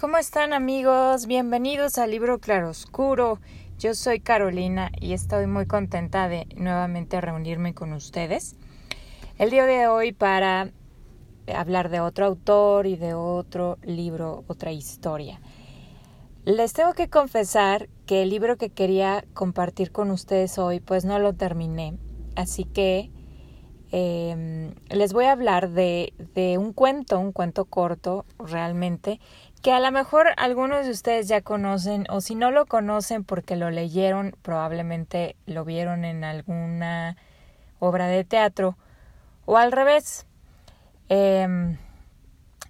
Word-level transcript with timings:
¿Cómo 0.00 0.16
están 0.16 0.52
amigos? 0.52 1.26
Bienvenidos 1.26 1.98
al 1.98 2.12
libro 2.12 2.38
Claroscuro. 2.38 3.40
Yo 3.80 3.94
soy 3.94 4.20
Carolina 4.20 4.92
y 5.00 5.12
estoy 5.12 5.48
muy 5.48 5.66
contenta 5.66 6.28
de 6.28 6.46
nuevamente 6.54 7.20
reunirme 7.20 7.74
con 7.74 7.92
ustedes. 7.92 8.54
El 9.38 9.50
día 9.50 9.66
de 9.66 9.88
hoy 9.88 10.12
para 10.12 10.70
hablar 11.52 11.88
de 11.88 11.98
otro 11.98 12.26
autor 12.26 12.86
y 12.86 12.94
de 12.94 13.14
otro 13.14 13.78
libro, 13.82 14.44
otra 14.46 14.70
historia. 14.70 15.40
Les 16.44 16.74
tengo 16.74 16.92
que 16.92 17.10
confesar 17.10 17.88
que 18.06 18.22
el 18.22 18.30
libro 18.30 18.56
que 18.56 18.70
quería 18.70 19.24
compartir 19.34 19.90
con 19.90 20.12
ustedes 20.12 20.58
hoy 20.58 20.78
pues 20.78 21.04
no 21.04 21.18
lo 21.18 21.32
terminé. 21.32 21.98
Así 22.36 22.62
que 22.62 23.10
eh, 23.90 24.74
les 24.90 25.12
voy 25.12 25.24
a 25.24 25.32
hablar 25.32 25.70
de, 25.70 26.12
de 26.34 26.58
un 26.58 26.72
cuento, 26.72 27.18
un 27.18 27.32
cuento 27.32 27.64
corto 27.64 28.26
realmente, 28.38 29.18
que 29.60 29.72
a 29.72 29.80
lo 29.80 29.90
mejor 29.90 30.28
algunos 30.36 30.84
de 30.84 30.92
ustedes 30.92 31.28
ya 31.28 31.40
conocen 31.40 32.06
o 32.10 32.20
si 32.20 32.34
no 32.34 32.50
lo 32.50 32.66
conocen 32.66 33.24
porque 33.24 33.56
lo 33.56 33.70
leyeron, 33.70 34.36
probablemente 34.42 35.36
lo 35.46 35.64
vieron 35.64 36.04
en 36.04 36.24
alguna 36.24 37.16
obra 37.78 38.06
de 38.06 38.24
teatro 38.24 38.76
o 39.46 39.56
al 39.56 39.72
revés. 39.72 40.26
Eh, 41.08 41.76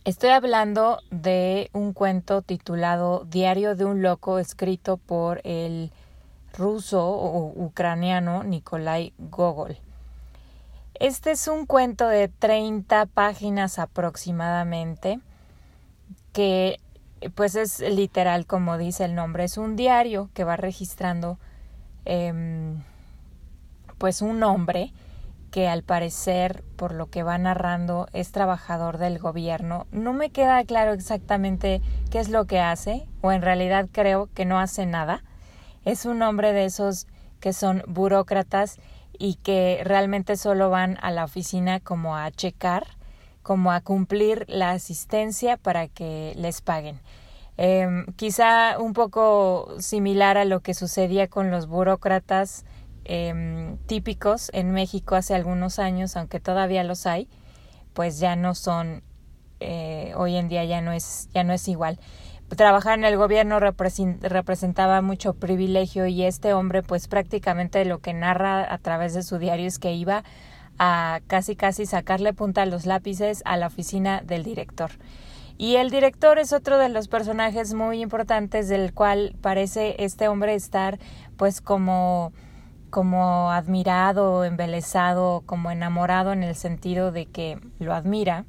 estoy 0.05 0.31
hablando 0.31 1.01
de 1.11 1.71
un 1.73 1.93
cuento 1.93 2.43
titulado 2.43 3.25
Diario 3.25 3.75
de 3.75 3.85
un 3.85 4.03
loco 4.03 4.39
escrito 4.39 4.97
por 4.97 5.41
el 5.45 5.93
ruso 6.57 7.07
o 7.07 7.53
ucraniano 7.57 8.45
Nikolai 8.45 9.13
Gogol. 9.19 9.79
Este 10.95 11.31
es 11.31 11.47
un 11.47 11.67
cuento 11.67 12.09
de 12.09 12.29
30 12.29 13.07
páginas 13.07 13.79
aproximadamente 13.79 15.21
que 16.33 16.81
pues 17.35 17.55
es 17.55 17.81
literal 17.81 18.47
como 18.47 18.79
dice 18.79 19.05
el 19.05 19.15
nombre, 19.15 19.45
es 19.45 19.59
un 19.59 19.77
diario 19.77 20.31
que 20.35 20.45
va 20.45 20.57
registrando 20.57 21.39
eh, 22.05 22.75
pues 23.99 24.23
un 24.23 24.43
hombre 24.43 24.93
que 25.51 25.69
al 25.69 25.83
parecer, 25.83 26.63
por 26.77 26.93
lo 26.93 27.07
que 27.07 27.23
va 27.23 27.39
narrando, 27.39 28.09
es 28.13 28.33
trabajador 28.33 28.99
del 28.99 29.19
gobierno. 29.19 29.87
No 29.91 30.13
me 30.13 30.31
queda 30.31 30.63
claro 30.65 30.93
exactamente 30.93 31.81
qué 32.11 32.21
es 32.21 32.29
lo 32.29 32.47
que 32.47 32.61
hace, 32.61 33.07
o 33.23 33.33
en 33.33 33.43
realidad 33.43 33.89
creo 33.91 34.29
que 34.35 34.45
no 34.45 34.59
hace 34.59 34.87
nada. 34.87 35.25
Es 35.85 36.05
un 36.05 36.23
hombre 36.23 36.53
de 36.53 36.67
esos 36.67 37.07
que 37.41 37.53
son 37.53 37.83
burócratas 37.87 38.79
y 39.19 39.37
que 39.37 39.81
realmente 39.85 40.37
solo 40.37 40.71
van 40.71 40.99
a 41.01 41.11
la 41.11 41.25
oficina 41.25 41.81
como 41.81 42.17
a 42.17 42.31
checar 42.31 42.98
como 43.49 43.73
a 43.73 43.81
cumplir 43.81 44.45
la 44.47 44.73
asistencia 44.73 45.57
para 45.57 45.89
que 45.89 46.35
les 46.37 46.61
paguen. 46.61 47.01
Eh, 47.57 47.89
quizá 48.17 48.79
un 48.79 48.93
poco 48.93 49.75
similar 49.79 50.37
a 50.37 50.45
lo 50.45 50.61
que 50.61 50.75
sucedía 50.75 51.29
con 51.29 51.51
los 51.51 51.67
burócratas 51.67 52.67
eh, 53.07 53.75
típicos 53.87 54.51
en 54.53 54.73
México 54.73 55.15
hace 55.15 55.35
algunos 55.35 55.79
años, 55.79 56.15
aunque 56.15 56.41
todavía 56.41 56.85
los 56.85 57.07
hay, 57.07 57.27
pues 57.95 58.21
ya 58.21 58.37
no 58.37 58.55
son, 58.55 59.03
eh, 59.61 60.13
hoy 60.15 60.37
en 60.37 60.49
día 60.49 60.67
ya 60.67 60.83
no 60.83 60.93
es, 60.93 61.31
ya 61.33 61.43
no 61.43 61.55
es 61.55 61.69
igual. 61.69 61.99
Trabajar 62.55 62.99
en 62.99 63.07
el 63.07 63.17
gobierno 63.17 63.61
representaba 63.61 65.01
mucho 65.01 65.33
privilegio 65.33 66.07
y 66.07 66.23
este 66.25 66.53
hombre 66.53 66.83
pues 66.83 67.09
prácticamente 67.09 67.83
lo 67.87 68.01
que 68.01 68.13
narra 68.13 68.71
a 68.71 68.77
través 68.77 69.15
de 69.15 69.23
su 69.23 69.39
diario 69.39 69.67
es 69.67 69.79
que 69.79 69.95
iba 69.95 70.23
a 70.79 71.21
casi 71.27 71.57
casi 71.57 71.87
sacarle 71.87 72.33
punta 72.33 72.63
a 72.63 72.67
los 72.67 72.87
lápices 72.87 73.43
a 73.45 73.57
la 73.57 73.67
oficina 73.67 74.23
del 74.25 74.45
director. 74.45 74.91
Y 75.57 75.77
el 75.77 75.91
director 75.91 76.39
es 76.39 76.53
otro 76.53 76.79
de 76.79 76.89
los 76.89 77.09
personajes 77.09 77.75
muy 77.75 78.01
importantes 78.01 78.69
del 78.69 78.95
cual 78.95 79.35
parece 79.41 79.97
este 79.99 80.29
hombre 80.29 80.55
estar 80.55 80.99
pues 81.37 81.61
como 81.61 82.33
como 82.91 83.51
admirado, 83.51 84.45
embelesado, 84.45 85.43
como 85.45 85.71
enamorado 85.71 86.33
en 86.33 86.43
el 86.43 86.55
sentido 86.55 87.13
de 87.13 87.27
que 87.27 87.61
lo 87.79 87.93
admira 87.93 88.47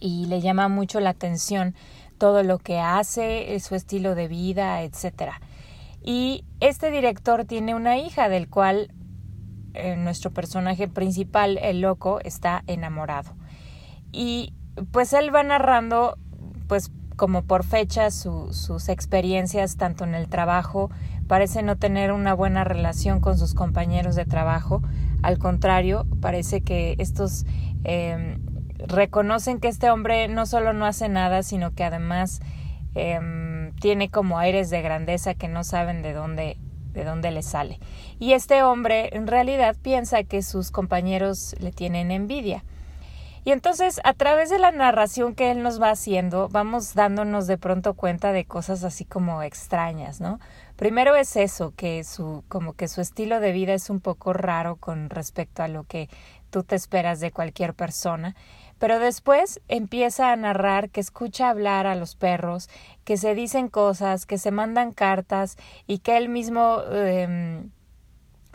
y 0.00 0.26
le 0.26 0.40
llama 0.40 0.68
mucho 0.68 1.00
la 1.00 1.10
atención 1.10 1.74
todo 2.18 2.42
lo 2.42 2.58
que 2.58 2.80
hace, 2.80 3.58
su 3.60 3.74
estilo 3.74 4.14
de 4.14 4.26
vida, 4.26 4.82
etcétera. 4.82 5.40
Y 6.02 6.44
este 6.60 6.90
director 6.90 7.44
tiene 7.44 7.74
una 7.74 7.98
hija 7.98 8.28
del 8.28 8.48
cual 8.48 8.90
eh, 9.74 9.96
nuestro 9.96 10.30
personaje 10.30 10.88
principal, 10.88 11.58
el 11.58 11.80
loco, 11.80 12.20
está 12.20 12.62
enamorado. 12.66 13.34
Y 14.12 14.54
pues 14.92 15.12
él 15.12 15.34
va 15.34 15.42
narrando, 15.42 16.16
pues 16.66 16.90
como 17.16 17.42
por 17.42 17.64
fecha, 17.64 18.10
sus 18.10 18.88
experiencias 18.88 19.76
tanto 19.76 20.04
en 20.04 20.14
el 20.14 20.28
trabajo, 20.28 20.90
parece 21.26 21.62
no 21.62 21.76
tener 21.76 22.12
una 22.12 22.32
buena 22.32 22.64
relación 22.64 23.20
con 23.20 23.36
sus 23.36 23.54
compañeros 23.54 24.16
de 24.16 24.24
trabajo, 24.24 24.82
al 25.22 25.38
contrario, 25.38 26.06
parece 26.20 26.62
que 26.62 26.94
estos 26.98 27.44
eh, 27.84 28.38
reconocen 28.78 29.60
que 29.60 29.68
este 29.68 29.90
hombre 29.90 30.28
no 30.28 30.46
solo 30.46 30.72
no 30.72 30.86
hace 30.86 31.08
nada, 31.08 31.42
sino 31.42 31.72
que 31.74 31.84
además 31.84 32.40
eh, 32.94 33.70
tiene 33.80 34.08
como 34.08 34.38
aires 34.38 34.70
de 34.70 34.82
grandeza 34.82 35.34
que 35.34 35.48
no 35.48 35.62
saben 35.62 36.02
de 36.02 36.12
dónde 36.12 36.56
de 36.92 37.04
dónde 37.04 37.30
le 37.30 37.42
sale. 37.42 37.78
Y 38.18 38.32
este 38.32 38.62
hombre 38.62 39.10
en 39.12 39.26
realidad 39.26 39.76
piensa 39.80 40.22
que 40.24 40.42
sus 40.42 40.70
compañeros 40.70 41.54
le 41.60 41.72
tienen 41.72 42.10
envidia. 42.10 42.64
Y 43.42 43.52
entonces, 43.52 44.00
a 44.04 44.12
través 44.12 44.50
de 44.50 44.58
la 44.58 44.70
narración 44.70 45.34
que 45.34 45.50
él 45.50 45.62
nos 45.62 45.80
va 45.80 45.90
haciendo, 45.90 46.48
vamos 46.50 46.94
dándonos 46.94 47.46
de 47.46 47.56
pronto 47.56 47.94
cuenta 47.94 48.32
de 48.32 48.44
cosas 48.44 48.84
así 48.84 49.06
como 49.06 49.42
extrañas, 49.42 50.20
¿no? 50.20 50.38
Primero 50.76 51.16
es 51.16 51.36
eso, 51.36 51.72
que 51.74 52.04
su, 52.04 52.44
como 52.48 52.74
que 52.74 52.86
su 52.86 53.00
estilo 53.00 53.40
de 53.40 53.52
vida 53.52 53.72
es 53.72 53.88
un 53.88 54.00
poco 54.00 54.34
raro 54.34 54.76
con 54.76 55.08
respecto 55.08 55.62
a 55.62 55.68
lo 55.68 55.84
que 55.84 56.10
tú 56.50 56.64
te 56.64 56.76
esperas 56.76 57.20
de 57.20 57.30
cualquier 57.30 57.72
persona. 57.72 58.34
Pero 58.80 58.98
después 58.98 59.60
empieza 59.68 60.32
a 60.32 60.36
narrar 60.36 60.90
que 60.90 61.00
escucha 61.00 61.50
hablar 61.50 61.86
a 61.86 61.94
los 61.94 62.16
perros, 62.16 62.68
que 63.04 63.16
se 63.16 63.36
dicen 63.36 63.68
cosas, 63.68 64.26
que 64.26 64.38
se 64.38 64.50
mandan 64.50 64.90
cartas 64.90 65.56
y 65.86 65.98
que 65.98 66.16
él 66.16 66.28
mismo 66.28 66.80
eh, 66.90 67.62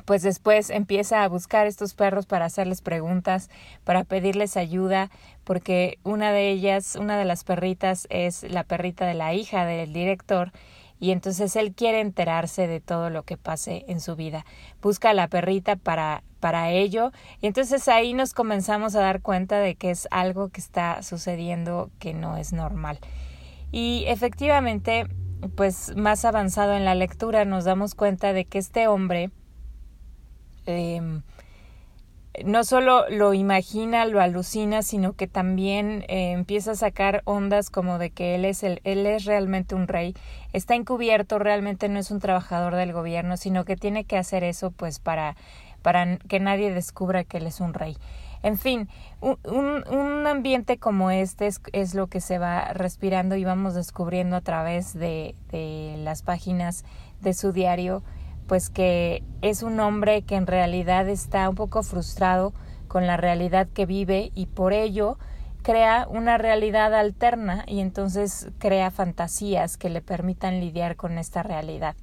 pues 0.05 0.21
después 0.21 0.69
empieza 0.69 1.23
a 1.23 1.29
buscar 1.29 1.67
estos 1.67 1.93
perros 1.93 2.25
para 2.25 2.45
hacerles 2.45 2.81
preguntas, 2.81 3.49
para 3.83 4.03
pedirles 4.03 4.57
ayuda, 4.57 5.09
porque 5.43 5.99
una 6.03 6.31
de 6.31 6.49
ellas, 6.49 6.95
una 6.95 7.17
de 7.17 7.25
las 7.25 7.43
perritas 7.43 8.07
es 8.09 8.43
la 8.43 8.63
perrita 8.63 9.05
de 9.05 9.15
la 9.15 9.33
hija 9.33 9.65
del 9.65 9.93
director 9.93 10.51
y 10.99 11.11
entonces 11.11 11.55
él 11.55 11.73
quiere 11.73 11.99
enterarse 11.99 12.67
de 12.67 12.79
todo 12.79 13.09
lo 13.09 13.23
que 13.23 13.37
pase 13.37 13.85
en 13.87 13.99
su 13.99 14.15
vida. 14.15 14.45
Busca 14.81 15.09
a 15.09 15.13
la 15.13 15.27
perrita 15.27 15.75
para 15.75 16.23
para 16.45 16.69
ello 16.69 17.11
y 17.41 17.47
entonces 17.47 17.87
ahí 17.87 18.13
nos 18.13 18.35
comenzamos 18.35 18.95
a 18.95 19.01
dar 19.01 19.21
cuenta 19.21 19.57
de 19.57 19.73
que 19.73 19.89
es 19.89 20.07
algo 20.11 20.49
que 20.49 20.61
está 20.61 21.01
sucediendo 21.01 21.89
que 21.97 22.13
no 22.13 22.37
es 22.37 22.53
normal. 22.53 22.99
Y 23.71 24.03
efectivamente, 24.07 25.07
pues 25.55 25.95
más 25.95 26.23
avanzado 26.23 26.73
en 26.75 26.85
la 26.85 26.93
lectura 26.93 27.45
nos 27.45 27.63
damos 27.63 27.95
cuenta 27.95 28.31
de 28.31 28.45
que 28.45 28.59
este 28.59 28.87
hombre 28.87 29.31
eh, 30.67 31.01
no 32.43 32.63
solo 32.63 33.07
lo 33.09 33.33
imagina, 33.33 34.05
lo 34.05 34.19
alucina, 34.19 34.81
sino 34.81 35.13
que 35.13 35.27
también 35.27 36.03
eh, 36.07 36.31
empieza 36.31 36.71
a 36.71 36.75
sacar 36.75 37.21
ondas 37.25 37.69
como 37.69 37.97
de 37.97 38.09
que 38.09 38.35
él 38.35 38.45
es 38.45 38.63
el, 38.63 38.81
él 38.83 39.05
es 39.05 39.25
realmente 39.25 39.75
un 39.75 39.87
rey, 39.87 40.15
está 40.53 40.75
encubierto, 40.75 41.39
realmente 41.39 41.87
no 41.87 41.99
es 41.99 42.11
un 42.11 42.19
trabajador 42.19 42.75
del 42.75 42.93
gobierno, 42.93 43.37
sino 43.37 43.65
que 43.65 43.77
tiene 43.77 44.05
que 44.05 44.17
hacer 44.17 44.43
eso 44.43 44.71
pues 44.71 44.99
para, 44.99 45.35
para 45.81 46.17
que 46.17 46.39
nadie 46.39 46.73
descubra 46.73 47.23
que 47.23 47.37
él 47.37 47.47
es 47.47 47.59
un 47.61 47.73
rey. 47.73 47.97
En 48.43 48.57
fin, 48.57 48.89
un, 49.21 49.37
un, 49.43 50.27
ambiente 50.27 50.77
como 50.77 51.09
este 51.09 51.47
es, 51.47 51.61
es, 51.73 51.95
lo 51.95 52.07
que 52.07 52.21
se 52.21 52.37
va 52.37 52.73
respirando 52.73 53.35
y 53.35 53.43
vamos 53.43 53.73
descubriendo 53.73 54.35
a 54.35 54.41
través 54.41 54.93
de, 54.93 55.33
de 55.51 55.95
las 55.97 56.21
páginas 56.21 56.85
de 57.21 57.33
su 57.33 57.53
diario 57.53 58.03
pues 58.47 58.69
que 58.69 59.23
es 59.41 59.63
un 59.63 59.79
hombre 59.79 60.23
que 60.23 60.35
en 60.35 60.47
realidad 60.47 61.09
está 61.09 61.49
un 61.49 61.55
poco 61.55 61.83
frustrado 61.83 62.53
con 62.87 63.07
la 63.07 63.17
realidad 63.17 63.67
que 63.73 63.85
vive 63.85 64.31
y 64.35 64.45
por 64.45 64.73
ello 64.73 65.17
crea 65.63 66.07
una 66.09 66.37
realidad 66.37 66.93
alterna 66.93 67.63
y 67.67 67.79
entonces 67.79 68.49
crea 68.59 68.91
fantasías 68.91 69.77
que 69.77 69.89
le 69.89 70.01
permitan 70.01 70.59
lidiar 70.59 70.95
con 70.95 71.17
esta 71.17 71.41
realidad. 71.41 71.95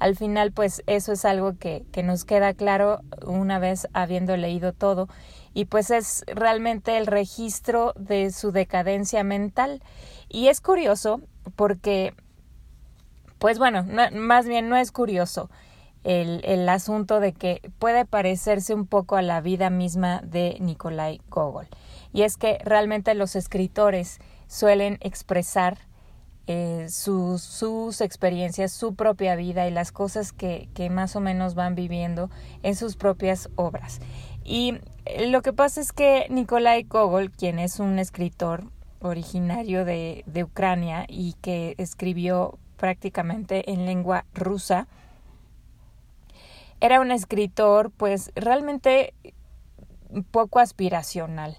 Al 0.00 0.16
final, 0.16 0.50
pues 0.50 0.82
eso 0.86 1.12
es 1.12 1.24
algo 1.24 1.56
que, 1.56 1.84
que 1.92 2.02
nos 2.02 2.24
queda 2.24 2.52
claro 2.54 3.00
una 3.24 3.60
vez 3.60 3.88
habiendo 3.92 4.36
leído 4.36 4.72
todo 4.72 5.08
y 5.54 5.66
pues 5.66 5.90
es 5.90 6.24
realmente 6.26 6.98
el 6.98 7.06
registro 7.06 7.94
de 7.96 8.32
su 8.32 8.50
decadencia 8.50 9.22
mental. 9.22 9.80
Y 10.28 10.48
es 10.48 10.60
curioso 10.60 11.20
porque, 11.54 12.12
pues 13.38 13.58
bueno, 13.58 13.86
más 14.12 14.46
bien 14.46 14.68
no 14.68 14.76
es 14.76 14.90
curioso, 14.90 15.48
el, 16.04 16.40
el, 16.44 16.68
asunto 16.68 17.18
de 17.20 17.32
que 17.32 17.60
puede 17.78 18.04
parecerse 18.04 18.74
un 18.74 18.86
poco 18.86 19.16
a 19.16 19.22
la 19.22 19.40
vida 19.40 19.70
misma 19.70 20.20
de 20.22 20.56
Nikolai 20.60 21.20
Gogol. 21.28 21.66
Y 22.12 22.22
es 22.22 22.36
que 22.36 22.58
realmente 22.64 23.14
los 23.14 23.34
escritores 23.36 24.20
suelen 24.46 24.98
expresar 25.00 25.78
eh, 26.46 26.88
sus, 26.90 27.42
sus 27.42 28.02
experiencias, 28.02 28.70
su 28.70 28.94
propia 28.94 29.34
vida 29.34 29.66
y 29.66 29.70
las 29.70 29.92
cosas 29.92 30.32
que, 30.32 30.68
que 30.74 30.90
más 30.90 31.16
o 31.16 31.20
menos 31.20 31.54
van 31.54 31.74
viviendo 31.74 32.28
en 32.62 32.76
sus 32.76 32.96
propias 32.96 33.48
obras. 33.56 34.00
Y 34.44 34.74
eh, 35.06 35.28
lo 35.28 35.40
que 35.40 35.54
pasa 35.54 35.80
es 35.80 35.92
que 35.92 36.26
Nikolai 36.28 36.82
Gogol, 36.82 37.30
quien 37.30 37.58
es 37.58 37.80
un 37.80 37.98
escritor 37.98 38.64
originario 39.00 39.86
de, 39.86 40.22
de 40.26 40.44
Ucrania 40.44 41.06
y 41.08 41.32
que 41.40 41.74
escribió 41.78 42.58
prácticamente 42.76 43.72
en 43.72 43.86
lengua 43.86 44.26
rusa, 44.34 44.86
era 46.84 47.00
un 47.00 47.10
escritor 47.10 47.90
pues 47.90 48.30
realmente 48.34 49.14
poco 50.30 50.58
aspiracional. 50.58 51.56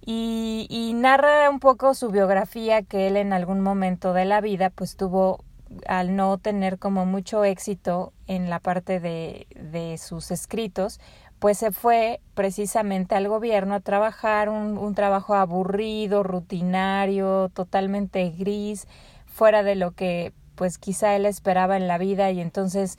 Y, 0.00 0.66
y, 0.70 0.94
narra 0.94 1.50
un 1.50 1.60
poco 1.60 1.92
su 1.92 2.08
biografía 2.08 2.80
que 2.80 3.06
él 3.06 3.18
en 3.18 3.34
algún 3.34 3.60
momento 3.60 4.14
de 4.14 4.24
la 4.24 4.40
vida 4.40 4.70
pues 4.70 4.96
tuvo 4.96 5.44
al 5.86 6.16
no 6.16 6.38
tener 6.38 6.78
como 6.78 7.04
mucho 7.04 7.44
éxito 7.44 8.14
en 8.26 8.48
la 8.48 8.60
parte 8.60 8.98
de, 8.98 9.46
de 9.54 9.98
sus 9.98 10.30
escritos 10.30 10.98
pues 11.38 11.58
se 11.58 11.70
fue 11.70 12.20
precisamente 12.34 13.14
al 13.14 13.28
gobierno 13.28 13.74
a 13.74 13.80
trabajar 13.80 14.48
un, 14.48 14.76
un 14.78 14.94
trabajo 14.94 15.34
aburrido, 15.34 16.22
rutinario, 16.22 17.50
totalmente 17.54 18.30
gris, 18.30 18.86
fuera 19.26 19.62
de 19.62 19.74
lo 19.74 19.92
que 19.92 20.32
pues 20.54 20.76
quizá 20.76 21.16
él 21.16 21.24
esperaba 21.24 21.78
en 21.78 21.88
la 21.88 21.96
vida 21.96 22.30
y 22.30 22.40
entonces 22.40 22.98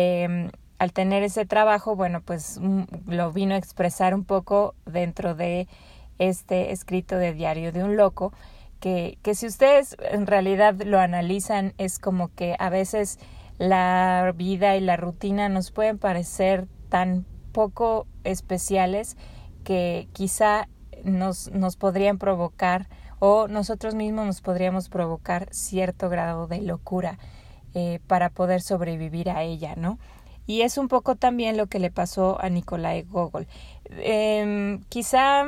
eh, 0.00 0.52
al 0.78 0.92
tener 0.92 1.24
ese 1.24 1.44
trabajo, 1.44 1.96
bueno, 1.96 2.20
pues 2.20 2.60
mm, 2.62 2.82
lo 3.08 3.32
vino 3.32 3.54
a 3.54 3.58
expresar 3.58 4.14
un 4.14 4.22
poco 4.22 4.76
dentro 4.86 5.34
de 5.34 5.66
este 6.20 6.70
escrito 6.70 7.16
de 7.16 7.32
Diario 7.32 7.72
de 7.72 7.82
un 7.82 7.96
Loco, 7.96 8.32
que, 8.78 9.18
que 9.22 9.34
si 9.34 9.48
ustedes 9.48 9.96
en 10.12 10.28
realidad 10.28 10.80
lo 10.80 11.00
analizan, 11.00 11.74
es 11.78 11.98
como 11.98 12.32
que 12.32 12.54
a 12.60 12.70
veces 12.70 13.18
la 13.58 14.32
vida 14.36 14.76
y 14.76 14.80
la 14.80 14.96
rutina 14.96 15.48
nos 15.48 15.72
pueden 15.72 15.98
parecer 15.98 16.68
tan 16.90 17.26
poco 17.50 18.06
especiales 18.22 19.16
que 19.64 20.06
quizá 20.12 20.68
nos, 21.02 21.50
nos 21.50 21.76
podrían 21.76 22.18
provocar 22.18 22.86
o 23.18 23.48
nosotros 23.48 23.96
mismos 23.96 24.26
nos 24.26 24.42
podríamos 24.42 24.90
provocar 24.90 25.48
cierto 25.50 26.08
grado 26.08 26.46
de 26.46 26.62
locura 26.62 27.18
eh, 27.74 28.00
para 28.06 28.30
poder 28.30 28.60
sobrevivir 28.60 29.30
a 29.30 29.42
ella, 29.42 29.74
¿no? 29.76 29.98
Y 30.46 30.62
es 30.62 30.78
un 30.78 30.88
poco 30.88 31.16
también 31.16 31.56
lo 31.56 31.66
que 31.66 31.78
le 31.78 31.90
pasó 31.90 32.40
a 32.40 32.48
Nikolai 32.48 33.02
Gogol. 33.02 33.46
Eh, 33.90 34.78
quizá, 34.88 35.44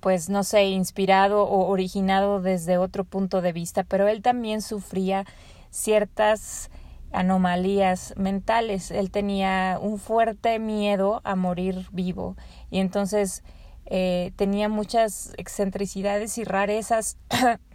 pues 0.00 0.28
no 0.28 0.42
sé, 0.42 0.64
inspirado 0.64 1.44
o 1.44 1.68
originado 1.68 2.40
desde 2.40 2.78
otro 2.78 3.04
punto 3.04 3.42
de 3.42 3.52
vista, 3.52 3.84
pero 3.84 4.08
él 4.08 4.20
también 4.22 4.62
sufría 4.62 5.24
ciertas 5.70 6.70
anomalías 7.12 8.14
mentales. 8.16 8.90
Él 8.90 9.10
tenía 9.10 9.78
un 9.80 9.98
fuerte 9.98 10.58
miedo 10.58 11.20
a 11.24 11.36
morir 11.36 11.86
vivo 11.92 12.36
y 12.70 12.78
entonces 12.78 13.42
eh, 13.86 14.32
tenía 14.36 14.68
muchas 14.68 15.32
excentricidades 15.36 16.38
y 16.38 16.44
rarezas. 16.44 17.16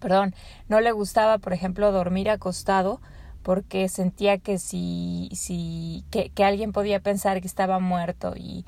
Perdón, 0.00 0.34
no 0.68 0.80
le 0.80 0.92
gustaba, 0.92 1.38
por 1.38 1.52
ejemplo, 1.52 1.92
dormir 1.92 2.30
acostado 2.30 3.00
porque 3.42 3.88
sentía 3.88 4.38
que 4.38 4.58
si, 4.58 5.30
si 5.32 6.04
que, 6.10 6.30
que 6.30 6.44
alguien 6.44 6.72
podía 6.72 7.00
pensar 7.00 7.40
que 7.40 7.46
estaba 7.46 7.78
muerto 7.78 8.34
y, 8.36 8.64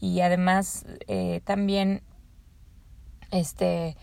y 0.00 0.20
además 0.20 0.84
eh, 1.06 1.40
también 1.44 2.02
este 3.30 3.96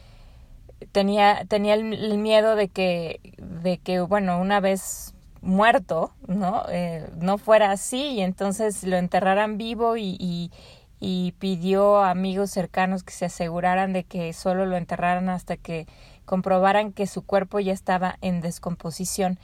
tenía 0.92 1.46
tenía 1.46 1.74
el, 1.76 2.18
miedo 2.18 2.56
de 2.56 2.68
que 2.70 3.20
de 3.38 3.78
que 3.78 4.00
bueno 4.02 4.40
una 4.40 4.60
vez 4.60 5.14
muerto 5.42 6.14
no 6.28 6.64
eh, 6.70 7.10
no 7.18 7.38
fuera 7.38 7.72
así 7.72 8.14
y 8.14 8.22
entonces 8.22 8.84
lo 8.84 8.98
enterraran 8.98 9.58
vivo 9.58 9.98
y, 9.98 10.18
y, 10.20 10.52
y 11.00 11.34
pidió 11.34 11.98
a 11.98 12.12
amigos 12.12 12.52
cercanos 12.52 13.04
que 13.04 13.14
se 13.14 13.26
aseguraran 13.26 13.94
de 13.94 14.04
que 14.06 14.32
solo 14.34 14.66
lo 14.66 14.78
enterraran 14.78 15.30
hasta 15.30 15.58
que 15.58 15.86
comprobaran 16.26 16.92
que 16.92 17.08
su 17.08 17.24
cuerpo 17.26 17.60
ya 17.60 17.74
estaba 17.74 18.18
en 18.22 18.42
descomposición. 18.42 19.40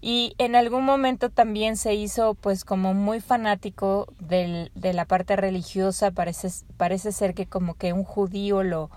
Y 0.00 0.34
en 0.38 0.56
algún 0.56 0.84
momento 0.84 1.30
también 1.30 1.76
se 1.76 1.94
hizo 1.94 2.34
pues 2.34 2.64
como 2.64 2.92
muy 2.92 3.20
fanático 3.20 4.12
del, 4.18 4.72
de 4.74 4.92
la 4.92 5.04
parte 5.04 5.36
religiosa, 5.36 6.10
parece, 6.10 6.48
parece 6.76 7.12
ser 7.12 7.34
que 7.34 7.46
como 7.46 7.74
que 7.74 7.92
un 7.92 8.02
judío 8.02 8.64
lo, 8.64 8.90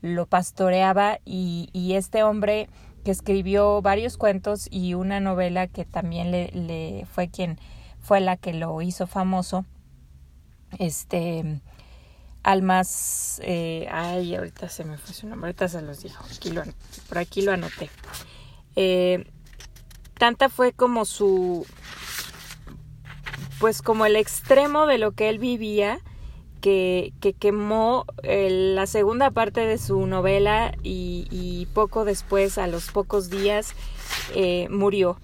lo 0.00 0.24
pastoreaba 0.24 1.18
y, 1.26 1.68
y 1.74 1.94
este 1.94 2.22
hombre 2.22 2.70
que 3.04 3.10
escribió 3.10 3.82
varios 3.82 4.16
cuentos 4.16 4.66
y 4.70 4.94
una 4.94 5.20
novela 5.20 5.66
que 5.66 5.84
también 5.84 6.30
le, 6.30 6.48
le 6.52 7.04
fue 7.04 7.28
quien 7.28 7.58
fue 8.00 8.20
la 8.20 8.36
que 8.36 8.54
lo 8.54 8.80
hizo 8.80 9.06
famoso, 9.06 9.64
este 10.78 11.60
Almas, 12.46 13.40
eh, 13.42 13.88
ay, 13.90 14.36
ahorita 14.36 14.68
se 14.68 14.84
me 14.84 14.98
fue 14.98 15.12
su 15.12 15.26
nombre, 15.26 15.48
ahorita 15.48 15.66
se 15.66 15.82
los 15.82 16.04
dijo, 16.04 16.22
aquí 16.32 16.52
lo, 16.52 16.62
por 17.08 17.18
aquí 17.18 17.42
lo 17.42 17.50
anoté. 17.50 17.90
Eh, 18.76 19.26
tanta 20.16 20.48
fue 20.48 20.72
como 20.72 21.06
su, 21.06 21.66
pues 23.58 23.82
como 23.82 24.06
el 24.06 24.14
extremo 24.14 24.86
de 24.86 24.98
lo 24.98 25.10
que 25.10 25.28
él 25.28 25.40
vivía, 25.40 25.98
que, 26.60 27.12
que 27.20 27.32
quemó 27.32 28.06
la 28.22 28.86
segunda 28.86 29.32
parte 29.32 29.66
de 29.66 29.76
su 29.76 30.06
novela 30.06 30.72
y, 30.84 31.26
y, 31.32 31.66
poco 31.74 32.04
después, 32.04 32.58
a 32.58 32.68
los 32.68 32.92
pocos 32.92 33.28
días, 33.28 33.74
eh, 34.36 34.68
murió. 34.70 35.18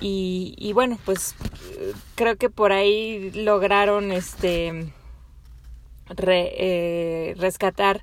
Y, 0.00 0.56
y, 0.58 0.72
bueno, 0.72 0.98
pues 1.04 1.36
creo 2.16 2.34
que 2.34 2.50
por 2.50 2.72
ahí 2.72 3.30
lograron 3.30 4.10
este 4.10 4.92
eh, 6.16 7.34
rescatar 7.38 8.02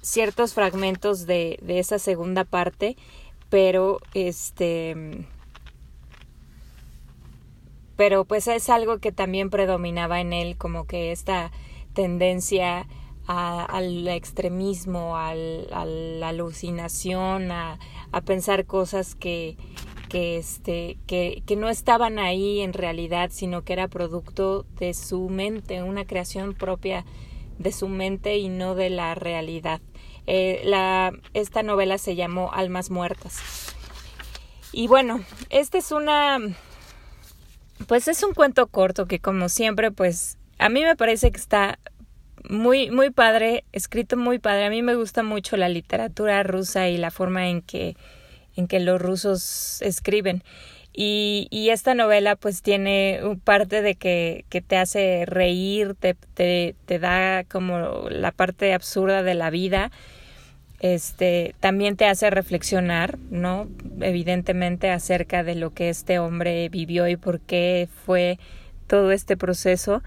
ciertos 0.00 0.54
fragmentos 0.54 1.26
de, 1.26 1.58
de 1.62 1.78
esa 1.78 1.98
segunda 1.98 2.44
parte, 2.44 2.96
pero 3.48 3.98
este 4.14 5.26
pero 7.96 8.24
pues 8.24 8.48
es 8.48 8.68
algo 8.68 8.98
que 8.98 9.12
también 9.12 9.50
predominaba 9.50 10.20
en 10.20 10.32
él, 10.32 10.56
como 10.56 10.86
que 10.86 11.12
esta 11.12 11.52
tendencia 11.92 12.86
al 13.26 14.08
extremismo, 14.08 15.16
al, 15.16 15.68
a 15.72 15.84
la 15.84 16.28
alucinación, 16.28 17.52
a, 17.52 17.78
a 18.10 18.20
pensar 18.22 18.66
cosas 18.66 19.14
que, 19.14 19.56
que, 20.12 20.36
este, 20.36 20.98
que, 21.06 21.42
que 21.46 21.56
no 21.56 21.70
estaban 21.70 22.18
ahí 22.18 22.60
en 22.60 22.74
realidad, 22.74 23.30
sino 23.32 23.62
que 23.62 23.72
era 23.72 23.88
producto 23.88 24.66
de 24.78 24.92
su 24.92 25.30
mente, 25.30 25.82
una 25.82 26.04
creación 26.04 26.52
propia 26.52 27.06
de 27.58 27.72
su 27.72 27.88
mente 27.88 28.36
y 28.36 28.50
no 28.50 28.74
de 28.74 28.90
la 28.90 29.14
realidad. 29.14 29.80
Eh, 30.26 30.60
la, 30.64 31.12
esta 31.32 31.62
novela 31.62 31.96
se 31.96 32.14
llamó 32.14 32.52
Almas 32.52 32.90
Muertas. 32.90 33.74
Y 34.70 34.86
bueno, 34.86 35.24
esta 35.48 35.78
es 35.78 35.92
una 35.92 36.38
pues 37.88 38.06
es 38.06 38.22
un 38.22 38.34
cuento 38.34 38.66
corto 38.66 39.06
que 39.06 39.18
como 39.18 39.48
siempre 39.48 39.92
pues 39.92 40.36
a 40.58 40.68
mí 40.68 40.82
me 40.82 40.94
parece 40.94 41.32
que 41.32 41.40
está 41.40 41.78
muy 42.50 42.90
muy 42.90 43.08
padre, 43.08 43.64
escrito 43.72 44.18
muy 44.18 44.38
padre. 44.38 44.66
A 44.66 44.70
mí 44.70 44.82
me 44.82 44.94
gusta 44.94 45.22
mucho 45.22 45.56
la 45.56 45.70
literatura 45.70 46.42
rusa 46.42 46.90
y 46.90 46.98
la 46.98 47.10
forma 47.10 47.48
en 47.48 47.62
que 47.62 47.96
en 48.56 48.66
que 48.66 48.80
los 48.80 49.00
rusos 49.00 49.80
escriben. 49.82 50.42
Y, 50.94 51.48
y 51.50 51.70
esta 51.70 51.94
novela 51.94 52.36
pues 52.36 52.60
tiene 52.60 53.20
parte 53.44 53.80
de 53.80 53.94
que, 53.94 54.44
que 54.50 54.60
te 54.60 54.76
hace 54.76 55.24
reír, 55.26 55.94
te, 55.98 56.14
te, 56.34 56.74
te 56.84 56.98
da 56.98 57.44
como 57.44 58.08
la 58.10 58.30
parte 58.30 58.74
absurda 58.74 59.22
de 59.22 59.34
la 59.34 59.48
vida 59.48 59.90
este 60.82 61.54
también 61.60 61.96
te 61.96 62.06
hace 62.06 62.28
reflexionar, 62.28 63.16
¿no? 63.30 63.68
Evidentemente 64.00 64.90
acerca 64.90 65.44
de 65.44 65.54
lo 65.54 65.70
que 65.70 65.88
este 65.88 66.18
hombre 66.18 66.68
vivió 66.68 67.06
y 67.08 67.16
por 67.16 67.40
qué 67.40 67.88
fue 68.04 68.38
todo 68.88 69.12
este 69.12 69.36
proceso, 69.36 70.02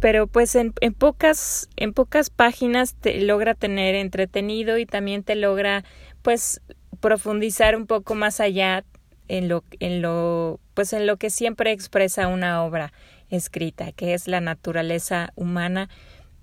pero 0.00 0.26
pues 0.26 0.54
en, 0.54 0.74
en 0.82 0.92
pocas 0.92 1.70
en 1.76 1.94
pocas 1.94 2.28
páginas 2.28 2.94
te 2.94 3.22
logra 3.22 3.54
tener 3.54 3.94
entretenido 3.94 4.76
y 4.76 4.84
también 4.84 5.22
te 5.24 5.34
logra 5.34 5.82
pues 6.20 6.60
profundizar 7.00 7.76
un 7.76 7.86
poco 7.86 8.14
más 8.14 8.40
allá 8.40 8.84
en 9.28 9.48
lo 9.48 9.64
en 9.80 10.02
lo 10.02 10.60
pues 10.74 10.92
en 10.92 11.06
lo 11.06 11.16
que 11.16 11.30
siempre 11.30 11.72
expresa 11.72 12.28
una 12.28 12.64
obra 12.64 12.92
escrita, 13.30 13.92
que 13.92 14.14
es 14.14 14.26
la 14.26 14.40
naturaleza 14.40 15.32
humana 15.36 15.88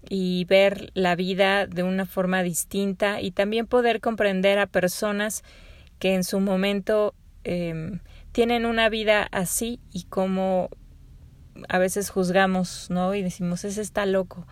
y 0.08 0.46
ver 0.46 0.92
la 0.94 1.16
vida 1.16 1.66
de 1.66 1.84
una 1.84 2.06
forma 2.06 2.44
distinta 2.44 3.22
y 3.22 3.32
también 3.32 3.66
poder 3.66 4.02
comprender 4.02 4.60
a 4.60 4.68
personas 4.68 5.44
que 6.00 6.14
en 6.14 6.24
su 6.24 6.40
momento 6.40 7.16
eh, 7.44 8.00
tienen 8.32 8.66
una 8.66 8.90
vida 8.90 9.28
así 9.32 9.80
y 9.92 10.04
como 10.04 10.70
a 11.70 11.78
veces 11.78 12.10
juzgamos, 12.10 12.90
¿no? 12.90 13.16
Y 13.16 13.22
decimos, 13.22 13.64
ese 13.64 13.82
está 13.82 14.06
loco, 14.06 14.46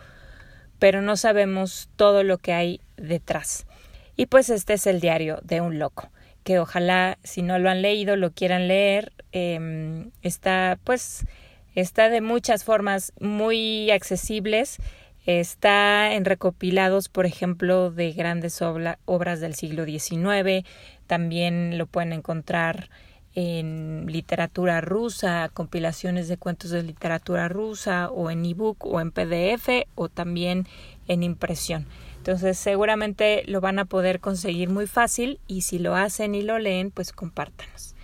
pero 0.78 1.02
no 1.02 1.16
sabemos 1.16 1.90
todo 1.96 2.22
lo 2.22 2.38
que 2.38 2.52
hay 2.52 2.80
detrás. 2.96 3.66
Y 4.16 4.26
pues 4.26 4.50
este 4.50 4.74
es 4.74 4.86
el 4.86 5.00
diario 5.00 5.40
de 5.42 5.60
un 5.60 5.78
loco, 5.78 6.10
que 6.44 6.58
ojalá 6.58 7.18
si 7.22 7.42
no 7.42 7.58
lo 7.58 7.70
han 7.70 7.82
leído 7.82 8.16
lo 8.16 8.32
quieran 8.32 8.68
leer. 8.68 9.12
Em, 9.32 10.10
está 10.22 10.78
pues 10.84 11.26
está 11.74 12.08
de 12.08 12.20
muchas 12.20 12.64
formas 12.64 13.12
muy 13.20 13.90
accesibles. 13.90 14.78
Está 15.26 16.12
en 16.12 16.26
recopilados, 16.26 17.08
por 17.08 17.24
ejemplo, 17.24 17.90
de 17.90 18.12
grandes 18.12 18.60
obras 18.60 19.40
del 19.40 19.54
siglo 19.54 19.86
XIX. 19.86 20.66
También 21.06 21.78
lo 21.78 21.86
pueden 21.86 22.12
encontrar 22.12 22.90
en 23.34 24.06
literatura 24.06 24.80
rusa, 24.80 25.50
compilaciones 25.52 26.28
de 26.28 26.36
cuentos 26.36 26.70
de 26.70 26.82
literatura 26.82 27.48
rusa 27.48 28.10
o 28.10 28.30
en 28.30 28.44
ebook 28.44 28.84
o 28.86 29.00
en 29.00 29.10
PDF 29.10 29.86
o 29.94 30.08
también 30.08 30.66
en 31.08 31.22
impresión. 31.22 31.86
Entonces 32.24 32.56
seguramente 32.56 33.42
lo 33.48 33.60
van 33.60 33.78
a 33.78 33.84
poder 33.84 34.18
conseguir 34.18 34.70
muy 34.70 34.86
fácil 34.86 35.40
y 35.46 35.60
si 35.60 35.78
lo 35.78 35.94
hacen 35.94 36.34
y 36.34 36.40
lo 36.40 36.58
leen, 36.58 36.90
pues 36.90 37.12
compártanos. 37.12 37.94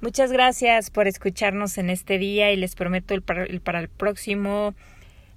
Muchas 0.00 0.30
gracias 0.30 0.90
por 0.90 1.08
escucharnos 1.08 1.76
en 1.78 1.90
este 1.90 2.18
día 2.18 2.52
y 2.52 2.56
les 2.56 2.76
prometo 2.76 3.20
para, 3.22 3.42
el 3.42 3.60
para 3.60 3.80
el 3.80 3.88
próximo 3.88 4.74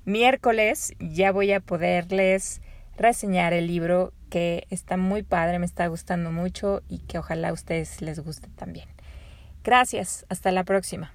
miércoles 0.06 0.94
ya 1.00 1.32
voy 1.32 1.52
a 1.52 1.62
poderles 1.62 2.62
reseñar 2.96 3.54
el 3.54 3.66
libro 3.66 4.14
que 4.30 4.68
está 4.70 4.98
muy 4.98 5.24
padre, 5.24 5.58
me 5.58 5.66
está 5.66 5.88
gustando 5.88 6.32
mucho 6.32 6.84
y 6.88 7.00
que 7.00 7.18
ojalá 7.18 7.50
a 7.50 7.54
ustedes 7.54 8.04
les 8.04 8.20
guste 8.20 8.50
también. 8.56 8.88
Gracias, 9.64 10.28
hasta 10.30 10.52
la 10.52 10.64
próxima. 10.64 11.12